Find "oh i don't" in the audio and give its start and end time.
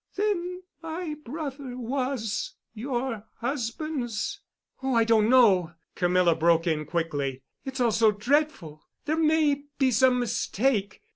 4.81-5.29